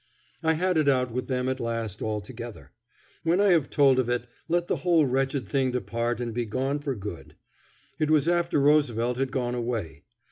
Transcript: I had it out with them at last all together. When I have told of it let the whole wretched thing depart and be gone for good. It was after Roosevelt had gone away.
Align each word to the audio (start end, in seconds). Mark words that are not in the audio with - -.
I 0.41 0.53
had 0.53 0.77
it 0.77 0.89
out 0.89 1.11
with 1.11 1.27
them 1.27 1.47
at 1.47 1.59
last 1.59 2.01
all 2.01 2.21
together. 2.21 2.71
When 3.21 3.39
I 3.39 3.51
have 3.51 3.69
told 3.69 3.99
of 3.99 4.09
it 4.09 4.25
let 4.47 4.67
the 4.67 4.77
whole 4.77 5.05
wretched 5.05 5.47
thing 5.47 5.69
depart 5.69 6.19
and 6.19 6.33
be 6.33 6.47
gone 6.47 6.79
for 6.79 6.95
good. 6.95 7.35
It 7.99 8.09
was 8.09 8.27
after 8.27 8.59
Roosevelt 8.59 9.19
had 9.19 9.29
gone 9.31 9.53
away. 9.53 10.01